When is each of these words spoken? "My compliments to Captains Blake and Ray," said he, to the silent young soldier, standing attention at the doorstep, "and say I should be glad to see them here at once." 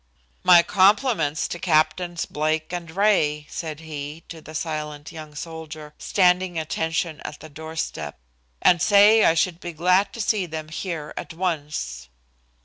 "My 0.41 0.63
compliments 0.63 1.47
to 1.49 1.59
Captains 1.59 2.25
Blake 2.25 2.73
and 2.73 2.89
Ray," 2.89 3.45
said 3.51 3.81
he, 3.81 4.23
to 4.29 4.41
the 4.41 4.55
silent 4.55 5.11
young 5.11 5.35
soldier, 5.35 5.93
standing 5.99 6.57
attention 6.57 7.19
at 7.23 7.39
the 7.39 7.49
doorstep, 7.49 8.17
"and 8.63 8.81
say 8.81 9.23
I 9.25 9.35
should 9.35 9.59
be 9.59 9.73
glad 9.73 10.11
to 10.13 10.19
see 10.19 10.47
them 10.47 10.69
here 10.69 11.13
at 11.17 11.35
once." 11.35 12.09